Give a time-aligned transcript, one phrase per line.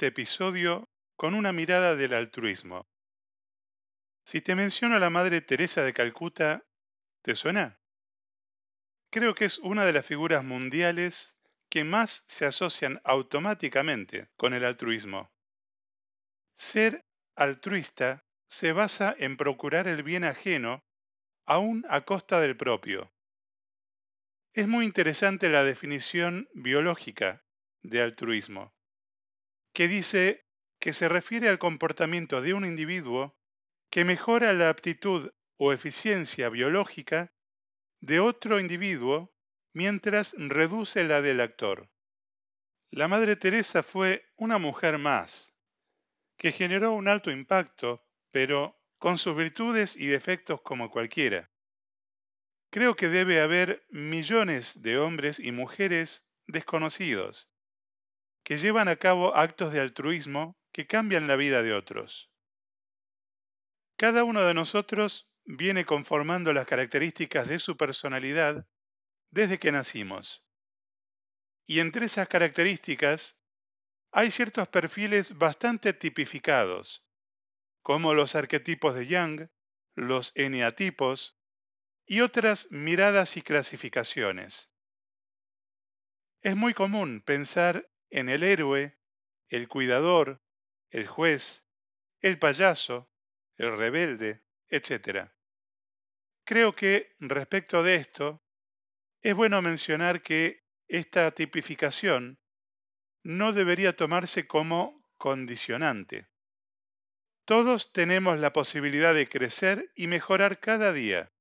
[0.00, 2.88] este episodio con una mirada del altruismo.
[4.24, 6.64] Si te menciono a la Madre Teresa de Calcuta,
[7.20, 7.78] ¿te suena?
[9.10, 11.36] Creo que es una de las figuras mundiales
[11.68, 15.30] que más se asocian automáticamente con el altruismo.
[16.54, 17.04] Ser
[17.36, 20.82] altruista se basa en procurar el bien ajeno
[21.44, 23.12] aún a costa del propio.
[24.54, 27.44] Es muy interesante la definición biológica
[27.82, 28.74] de altruismo,
[29.80, 30.44] que dice
[30.78, 33.34] que se refiere al comportamiento de un individuo
[33.88, 37.32] que mejora la aptitud o eficiencia biológica
[38.02, 39.32] de otro individuo
[39.72, 41.88] mientras reduce la del actor.
[42.90, 45.54] La Madre Teresa fue una mujer más,
[46.36, 51.50] que generó un alto impacto, pero con sus virtudes y defectos como cualquiera.
[52.68, 57.49] Creo que debe haber millones de hombres y mujeres desconocidos
[58.50, 62.32] que llevan a cabo actos de altruismo que cambian la vida de otros.
[63.96, 68.66] Cada uno de nosotros viene conformando las características de su personalidad
[69.30, 70.44] desde que nacimos.
[71.64, 73.38] Y entre esas características
[74.10, 77.06] hay ciertos perfiles bastante tipificados,
[77.82, 79.46] como los arquetipos de Young,
[79.94, 81.38] los eneatipos
[82.04, 84.72] y otras miradas y clasificaciones.
[86.42, 88.98] Es muy común pensar en el héroe,
[89.48, 90.42] el cuidador,
[90.90, 91.64] el juez,
[92.20, 93.10] el payaso,
[93.56, 95.30] el rebelde, etc.
[96.44, 98.44] Creo que respecto de esto,
[99.22, 102.40] es bueno mencionar que esta tipificación
[103.22, 106.28] no debería tomarse como condicionante.
[107.44, 111.32] Todos tenemos la posibilidad de crecer y mejorar cada día.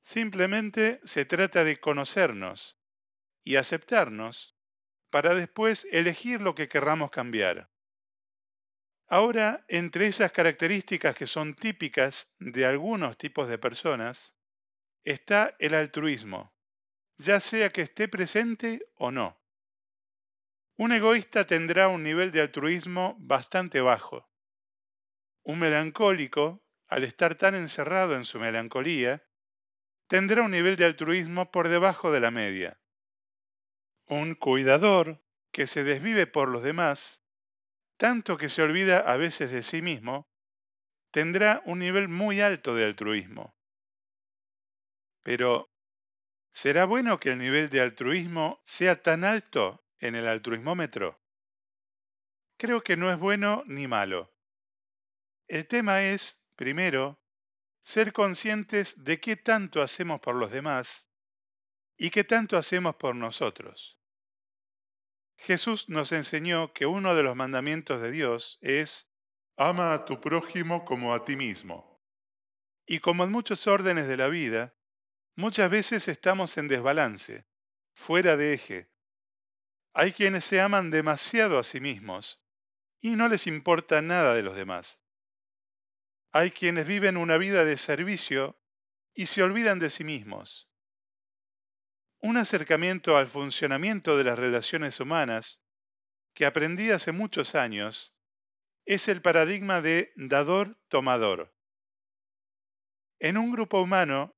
[0.00, 2.80] Simplemente se trata de conocernos
[3.44, 4.56] y aceptarnos
[5.12, 7.70] para después elegir lo que querramos cambiar.
[9.06, 14.34] Ahora, entre esas características que son típicas de algunos tipos de personas,
[15.04, 16.54] está el altruismo,
[17.18, 19.38] ya sea que esté presente o no.
[20.78, 24.26] Un egoísta tendrá un nivel de altruismo bastante bajo.
[25.42, 29.22] Un melancólico, al estar tan encerrado en su melancolía,
[30.08, 32.81] tendrá un nivel de altruismo por debajo de la media.
[34.14, 37.24] Un cuidador que se desvive por los demás,
[37.96, 40.28] tanto que se olvida a veces de sí mismo,
[41.10, 43.56] tendrá un nivel muy alto de altruismo.
[45.22, 45.72] Pero,
[46.52, 51.18] ¿será bueno que el nivel de altruismo sea tan alto en el altruismómetro?
[52.58, 54.30] Creo que no es bueno ni malo.
[55.48, 57.18] El tema es, primero,
[57.80, 61.08] ser conscientes de qué tanto hacemos por los demás
[61.96, 64.01] y qué tanto hacemos por nosotros.
[65.44, 69.12] Jesús nos enseñó que uno de los mandamientos de Dios es
[69.56, 72.00] ama a tu prójimo como a ti mismo.
[72.86, 74.72] Y como en muchos órdenes de la vida,
[75.34, 77.44] muchas veces estamos en desbalance,
[77.92, 78.92] fuera de eje.
[79.94, 82.40] Hay quienes se aman demasiado a sí mismos
[83.00, 85.00] y no les importa nada de los demás.
[86.30, 88.56] Hay quienes viven una vida de servicio
[89.12, 90.71] y se olvidan de sí mismos.
[92.24, 95.60] Un acercamiento al funcionamiento de las relaciones humanas
[96.34, 98.14] que aprendí hace muchos años
[98.86, 101.52] es el paradigma de dador-tomador.
[103.18, 104.36] En un grupo humano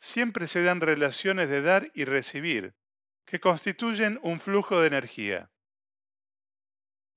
[0.00, 2.74] siempre se dan relaciones de dar y recibir
[3.26, 5.50] que constituyen un flujo de energía.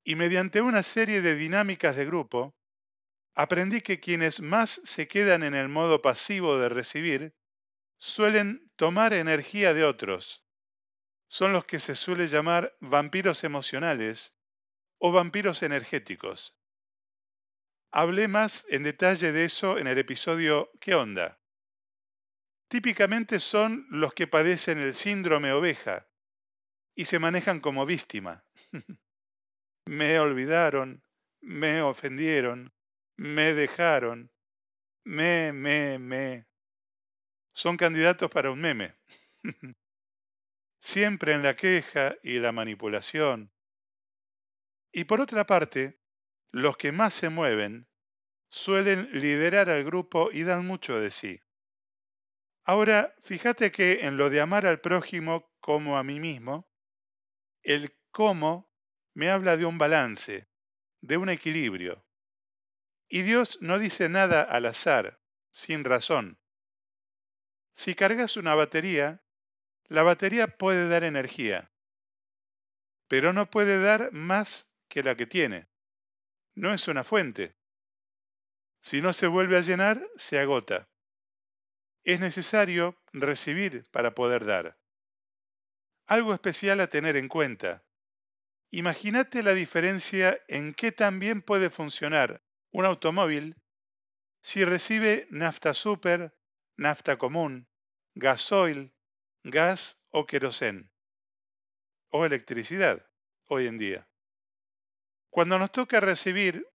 [0.03, 2.53] Y mediante una serie de dinámicas de grupo,
[3.33, 7.33] aprendí que quienes más se quedan en el modo pasivo de recibir
[8.01, 10.43] suelen tomar energía de otros.
[11.27, 14.35] Son los que se suele llamar vampiros emocionales
[14.97, 16.57] o vampiros energéticos.
[17.91, 21.39] Hablé más en detalle de eso en el episodio ¿Qué onda?
[22.69, 26.09] Típicamente son los que padecen el síndrome oveja
[26.95, 28.43] y se manejan como víctima.
[29.85, 31.03] me olvidaron,
[31.39, 32.73] me ofendieron,
[33.15, 34.31] me dejaron,
[35.03, 36.50] me, me, me
[37.53, 38.95] son candidatos para un meme.
[40.81, 43.51] Siempre en la queja y la manipulación.
[44.91, 45.99] Y por otra parte,
[46.51, 47.87] los que más se mueven
[48.49, 51.39] suelen liderar al grupo y dan mucho de sí.
[52.63, 56.69] Ahora, fíjate que en lo de amar al prójimo como a mí mismo,
[57.63, 58.69] el cómo
[59.13, 60.47] me habla de un balance,
[61.01, 62.05] de un equilibrio.
[63.07, 65.21] Y Dios no dice nada al azar,
[65.51, 66.40] sin razón.
[67.73, 69.23] Si cargas una batería,
[69.85, 71.71] la batería puede dar energía,
[73.07, 75.67] pero no puede dar más que la que tiene.
[76.55, 77.55] No es una fuente.
[78.79, 80.89] Si no se vuelve a llenar, se agota.
[82.03, 84.77] Es necesario recibir para poder dar.
[86.07, 87.83] Algo especial a tener en cuenta.
[88.69, 92.41] Imagínate la diferencia en qué también puede funcionar
[92.71, 93.55] un automóvil
[94.41, 96.33] si recibe nafta super,
[96.77, 97.67] nafta común,
[98.15, 98.93] gasoil,
[99.43, 100.91] gas o querosén,
[102.09, 103.05] o electricidad
[103.45, 104.07] hoy en día.
[105.29, 106.67] Cuando nos toca recibir,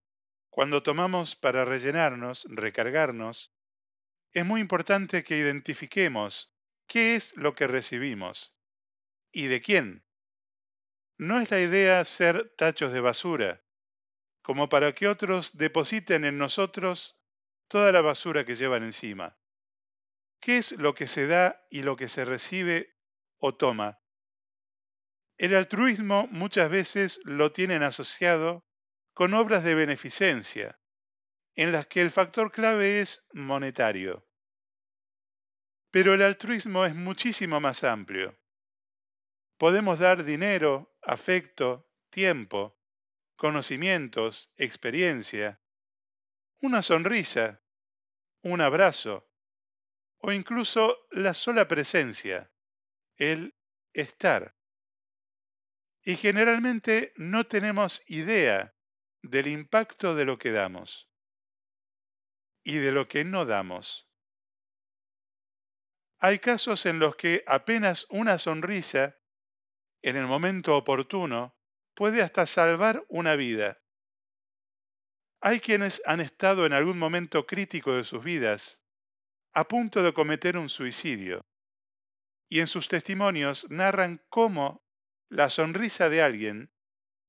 [0.50, 3.54] cuando tomamos para rellenarnos, recargarnos,
[4.32, 6.54] es muy importante que identifiquemos
[6.86, 8.54] qué es lo que recibimos
[9.32, 10.04] y de quién.
[11.18, 13.62] No es la idea ser tachos de basura,
[14.42, 17.18] como para que otros depositen en nosotros
[17.68, 19.36] toda la basura que llevan encima.
[20.40, 22.96] ¿Qué es lo que se da y lo que se recibe
[23.38, 24.00] o toma?
[25.38, 28.66] El altruismo muchas veces lo tienen asociado
[29.12, 30.80] con obras de beneficencia,
[31.54, 34.26] en las que el factor clave es monetario.
[35.90, 38.38] Pero el altruismo es muchísimo más amplio.
[39.58, 42.78] Podemos dar dinero, afecto, tiempo,
[43.36, 45.60] conocimientos, experiencia,
[46.60, 47.62] una sonrisa,
[48.42, 49.25] un abrazo
[50.18, 52.50] o incluso la sola presencia,
[53.16, 53.54] el
[53.92, 54.56] estar.
[56.02, 58.74] Y generalmente no tenemos idea
[59.22, 61.10] del impacto de lo que damos
[62.62, 64.08] y de lo que no damos.
[66.18, 69.18] Hay casos en los que apenas una sonrisa,
[70.02, 71.56] en el momento oportuno,
[71.94, 73.80] puede hasta salvar una vida.
[75.40, 78.82] Hay quienes han estado en algún momento crítico de sus vidas,
[79.56, 81.40] a punto de cometer un suicidio,
[82.46, 84.84] y en sus testimonios narran cómo
[85.30, 86.70] la sonrisa de alguien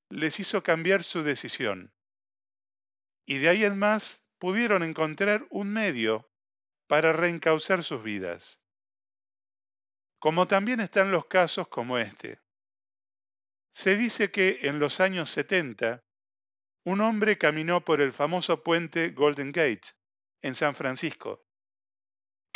[0.09, 1.93] les hizo cambiar su decisión.
[3.25, 6.29] Y de ahí en más pudieron encontrar un medio
[6.87, 8.59] para reencauzar sus vidas.
[10.19, 12.41] Como también están los casos como este.
[13.71, 16.03] Se dice que en los años 70,
[16.83, 19.93] un hombre caminó por el famoso puente Golden Gate
[20.41, 21.46] en San Francisco,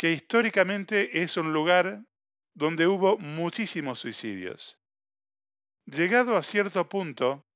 [0.02, 2.04] que históricamente es un lugar
[2.54, 4.76] donde hubo muchísimos suicidios.
[5.84, 7.46] Llegado a cierto punto,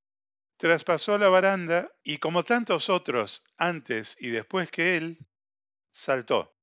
[0.55, 5.27] traspasó la baranda y como tantos otros antes y después que él,
[5.89, 6.57] saltó.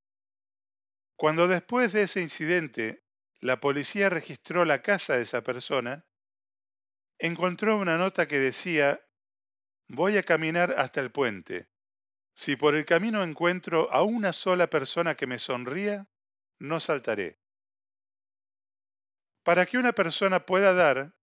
[1.16, 3.04] Cuando después de ese incidente
[3.40, 6.06] la policía registró la casa de esa persona,
[7.18, 9.06] encontró una nota que decía,
[9.88, 11.68] voy a caminar hasta el puente.
[12.34, 16.08] Si por el camino encuentro a una sola persona que me sonría,
[16.58, 17.38] no saltaré.
[19.44, 21.14] Para que una persona pueda dar,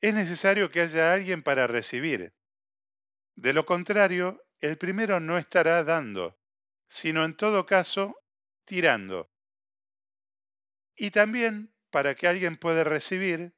[0.00, 2.34] es necesario que haya alguien para recibir.
[3.34, 6.38] De lo contrario, el primero no estará dando,
[6.86, 8.16] sino en todo caso
[8.64, 9.30] tirando.
[10.94, 13.54] Y también, para que alguien pueda recibir,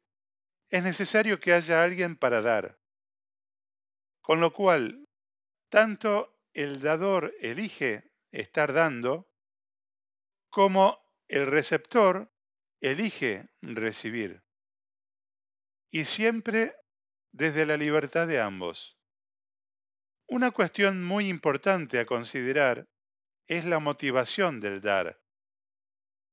[0.71, 2.79] es necesario que haya alguien para dar.
[4.23, 5.09] Con lo cual,
[5.69, 9.31] tanto el dador elige estar dando,
[10.51, 12.33] como el receptor
[12.81, 14.43] elige recibir.
[15.91, 16.77] Y siempre
[17.33, 18.99] desde la libertad de ambos.
[20.27, 22.89] Una cuestión muy importante a considerar
[23.47, 25.21] es la motivación del dar.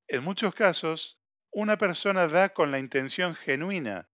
[0.08, 1.20] En muchos casos,
[1.52, 4.10] una persona da con la intención genuina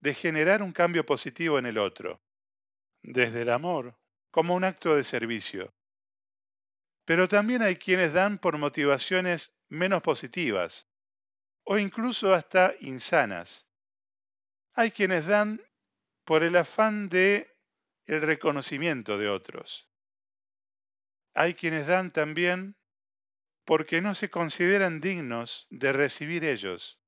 [0.00, 2.22] de generar un cambio positivo en el otro,
[3.02, 3.99] desde el amor,
[4.30, 5.74] como un acto de servicio.
[7.04, 10.88] Pero también hay quienes dan por motivaciones menos positivas
[11.64, 13.68] o incluso hasta insanas.
[14.74, 15.60] Hay quienes dan
[16.24, 17.56] por el afán de
[18.06, 19.88] el reconocimiento de otros.
[21.34, 22.76] Hay quienes dan también
[23.64, 27.00] porque no se consideran dignos de recibir ellos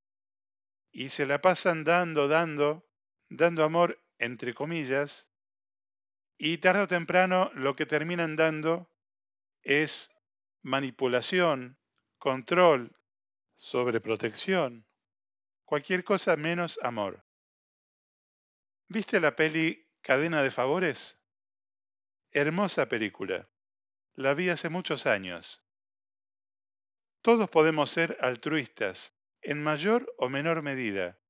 [0.93, 2.88] y se la pasan dando, dando,
[3.29, 5.32] dando amor entre comillas,
[6.45, 8.91] y tarde o temprano lo que terminan dando
[9.63, 10.11] es
[10.63, 11.79] manipulación,
[12.19, 12.97] control,
[13.55, 14.85] sobreprotección,
[15.65, 17.25] cualquier cosa menos amor.
[18.89, 21.21] ¿Viste la peli Cadena de Favores?
[22.33, 23.49] Hermosa película.
[24.15, 25.65] La vi hace muchos años.
[27.21, 31.21] Todos podemos ser altruistas, en mayor o menor medida.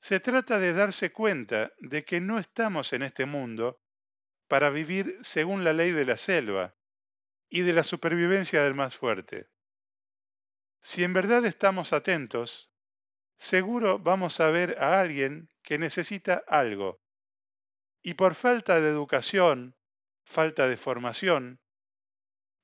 [0.00, 3.80] Se trata de darse cuenta de que no estamos en este mundo
[4.48, 6.74] para vivir según la ley de la selva
[7.48, 9.48] y de la supervivencia del más fuerte.
[10.80, 12.70] Si en verdad estamos atentos,
[13.38, 17.00] seguro vamos a ver a alguien que necesita algo
[18.06, 19.76] y por falta de educación,
[20.22, 21.60] falta de formación,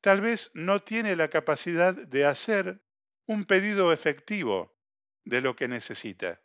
[0.01, 2.81] tal vez no tiene la capacidad de hacer
[3.27, 4.79] un pedido efectivo
[5.25, 6.41] de lo que necesita.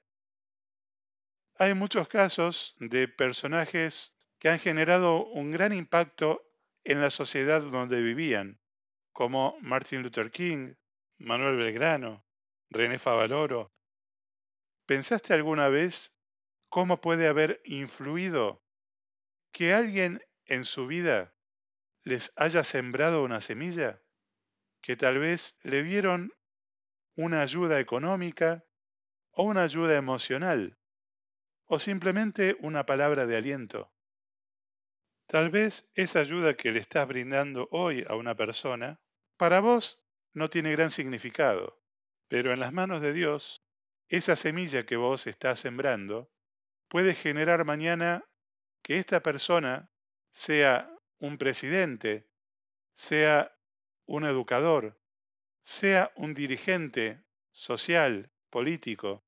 [1.60, 6.48] Hay muchos casos de personajes que han generado un gran impacto
[6.84, 8.60] en la sociedad donde vivían,
[9.12, 10.76] como Martin Luther King,
[11.18, 12.26] Manuel Belgrano,
[12.70, 13.74] René Favaloro.
[14.86, 16.16] ¿Pensaste alguna vez
[16.70, 18.64] cómo puede haber influido
[19.52, 21.34] que alguien en su vida
[22.04, 24.02] les haya sembrado una semilla?
[24.82, 26.32] Que tal vez le dieron
[27.16, 28.64] una ayuda económica
[29.32, 30.78] o una ayuda emocional
[31.66, 33.92] o simplemente una palabra de aliento.
[35.28, 39.02] Tal vez esa ayuda que le estás brindando hoy a una persona,
[39.36, 40.02] para vos
[40.34, 41.82] no tiene gran significado,
[42.30, 43.62] pero en las manos de Dios,
[44.08, 46.32] esa semilla que vos estás sembrando
[46.88, 48.24] puede generar mañana
[48.82, 49.92] que esta persona
[50.32, 52.30] sea un presidente,
[52.94, 53.54] sea
[54.06, 54.98] un educador,
[55.64, 59.26] sea un dirigente social, político,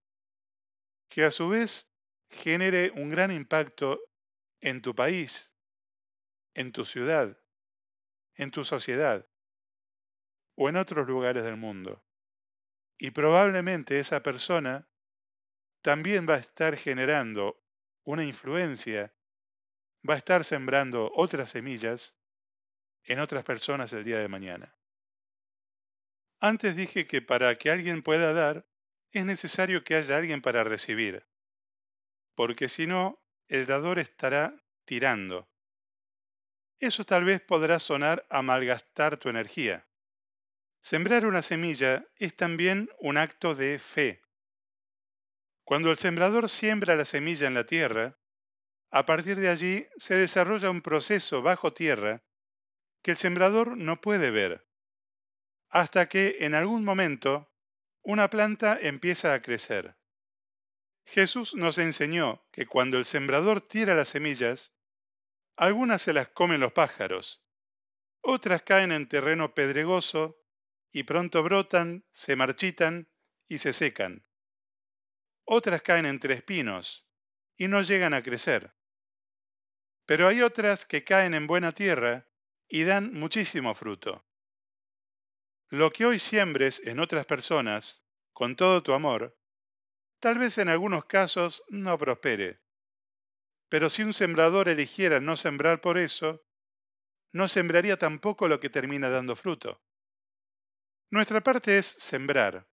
[1.10, 1.94] que a su vez
[2.29, 4.00] genere un gran impacto
[4.62, 5.53] en tu país,
[6.60, 7.42] en tu ciudad,
[8.36, 9.25] en tu sociedad
[10.56, 12.04] o en otros lugares del mundo.
[12.98, 14.89] Y probablemente esa persona
[15.82, 17.63] también va a estar generando
[18.04, 19.16] una influencia,
[20.08, 22.18] va a estar sembrando otras semillas
[23.04, 24.78] en otras personas el día de mañana.
[26.42, 28.68] Antes dije que para que alguien pueda dar,
[29.13, 31.25] es necesario que haya alguien para recibir,
[32.36, 35.49] porque si no, el dador estará tirando.
[36.79, 39.88] Eso tal vez podrá sonar a malgastar tu energía.
[40.81, 44.21] Sembrar una semilla es también un acto de fe.
[45.63, 48.17] Cuando el sembrador siembra la semilla en la tierra,
[48.91, 52.24] a partir de allí se desarrolla un proceso bajo tierra
[53.01, 54.69] que el sembrador no puede ver
[55.69, 57.51] hasta que en algún momento
[58.01, 59.95] una planta empieza a crecer.
[61.05, 64.75] Jesús nos enseñó que cuando el sembrador tira las semillas,
[65.60, 67.44] algunas se las comen los pájaros,
[68.22, 70.42] otras caen en terreno pedregoso
[70.89, 73.10] y pronto brotan, se marchitan
[73.46, 74.25] y se secan.
[75.44, 77.06] Otras caen entre espinos
[77.58, 78.74] y no llegan a crecer.
[80.06, 82.25] Pero hay otras que caen en buena tierra
[82.70, 84.25] y dan muchísimo fruto.
[85.68, 89.38] Lo que hoy siembres en otras personas, con todo tu amor,
[90.20, 92.62] tal vez en algunos casos no prospere.
[93.70, 96.44] Pero si un sembrador eligiera no sembrar por eso,
[97.32, 99.82] no sembraría tampoco lo que termina dando fruto.
[101.12, 102.68] Nuestra parte es sembrar.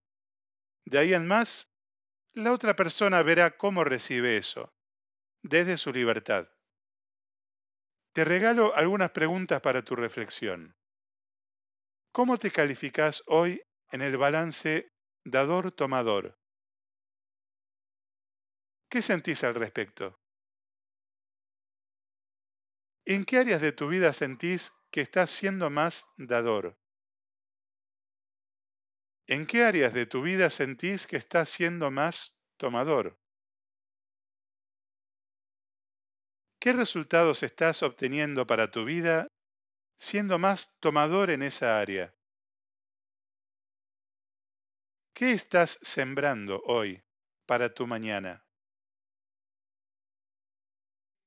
[0.84, 1.70] De ahí en más,
[2.32, 4.74] la otra persona verá cómo recibe eso,
[5.42, 6.48] desde su libertad.
[8.12, 10.76] Te regalo algunas preguntas para tu reflexión.
[12.12, 14.90] ¿Cómo te calificas hoy en el balance
[15.24, 16.38] dador-tomador?
[18.88, 20.18] ¿Qué sentís al respecto?
[23.06, 26.78] ¿En qué áreas de tu vida sentís que estás siendo más dador?
[29.26, 33.18] ¿En qué áreas de tu vida sentís que estás siendo más tomador?
[36.60, 39.28] ¿Qué resultados estás obteniendo para tu vida
[39.96, 42.14] siendo más tomador en esa área.
[45.14, 47.02] ¿Qué estás sembrando hoy
[47.46, 48.45] para tu mañana?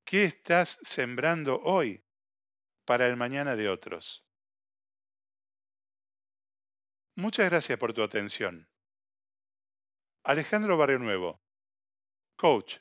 [0.10, 2.04] ¿Qué estás sembrando hoy
[2.84, 4.26] para el mañana de otros?
[7.16, 8.68] Muchas gracias por tu atención.
[10.24, 11.40] Alejandro Barrio Nuevo,
[12.38, 12.78] coach